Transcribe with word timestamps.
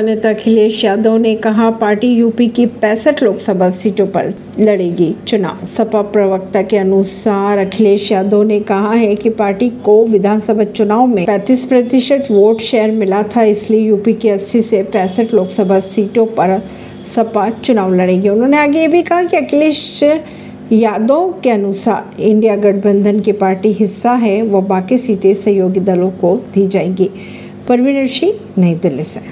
नेता 0.00 0.30
अखिलेश 0.30 0.84
यादव 0.84 1.16
ने 1.16 1.34
कहा, 1.34 1.70
पार्टी 1.70 2.06
यूपी 2.06 2.48
की 2.48 2.66
पैंसठ 2.66 3.22
लोकसभा 3.22 3.70
सीटों 3.70 4.06
पर 4.06 4.34
लड़ेगी 4.60 5.14
चुनाव। 5.26 5.66
सपा 5.66 6.02
प्रवक्ता 6.02 6.62
के 6.62 6.76
अनुसार 6.76 7.58
अखिलेश 7.58 8.12
यादव 8.12 8.42
ने 8.42 8.60
कहा 8.60 8.92
है 8.92 9.14
कि 9.14 9.30
पार्टी 9.30 9.68
को 9.68 10.04
विधानसभा 10.04 10.64
चुनाव 10.64 11.06
में 11.06 11.26
35 11.26 11.64
प्रतिशत 11.64 12.28
वोट 12.30 12.60
शेयर 12.60 12.90
मिला 12.90 13.22
था, 13.22 13.42
इसलिए 13.42 13.80
यूपी 13.80 14.12
की 14.12 14.28
80 14.28 14.62
से 14.62 14.82
पैंसठ 14.82 15.34
लोकसभा 15.34 15.80
सीटों 15.80 16.26
पर 16.26 16.62
सपा 17.06 17.50
चुनाव 17.50 17.94
लड़ेगी। 17.94 18.28
उन्होंने 18.28 18.58
आगे 18.58 18.78
ये 18.80 18.88
भी 18.88 19.02
कहा 19.02 19.22
कि 19.22 19.36
अखिलेश 19.36 20.04
यादव 20.72 21.34
के 21.42 21.50
अनुसार 21.50 22.22
इंडिया 22.22 22.56
गठबंधन 22.56 23.20
की 23.20 23.32
पार्टी 23.32 23.72
हिस्सा 23.72 24.12
है 24.12 24.42
व 24.42 24.60
बाकी 24.60 24.98
सीटें 24.98 25.34
सहयोगी 25.34 25.80
दलों 25.80 26.10
को 26.10 26.36
दी 26.54 26.66
जाएँगी। 26.66 27.10
परवीन 27.68 28.06
सिंह 28.06 28.32
नई 28.58 28.74
दिल्ली 28.74 29.04
से। 29.04 29.20